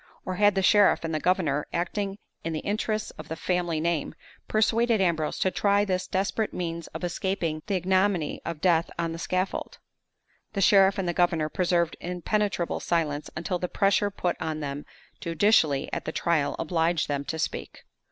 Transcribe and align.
or 0.25 0.37
had 0.37 0.55
the 0.55 0.63
sheriff 0.63 1.03
and 1.03 1.13
the 1.13 1.19
governor, 1.19 1.67
acting 1.71 2.17
in 2.43 2.53
the 2.53 2.59
interests 2.65 3.11
of 3.19 3.27
the 3.27 3.35
family 3.35 3.79
name, 3.79 4.15
persuaded 4.47 4.99
Ambrose 4.99 5.37
to 5.37 5.51
try 5.51 5.85
this 5.85 6.07
desperate 6.07 6.55
means 6.55 6.87
of 6.87 7.03
escaping 7.03 7.61
the 7.67 7.75
ignominy 7.75 8.41
of 8.43 8.61
death 8.61 8.89
on 8.97 9.11
the 9.11 9.19
scaffold? 9.19 9.77
The 10.53 10.59
sheriff 10.61 10.97
and 10.97 11.07
the 11.07 11.13
governor 11.13 11.49
preserved 11.49 11.97
impenetrable 12.01 12.79
silence 12.79 13.29
until 13.35 13.59
the 13.59 13.67
pressure 13.69 14.09
put 14.09 14.35
on 14.41 14.59
them 14.59 14.87
judicially 15.19 15.87
at 15.93 16.05
the 16.05 16.11
trial 16.11 16.55
obliged 16.57 17.07
them 17.07 17.23
to 17.25 17.37
speak. 17.37 17.83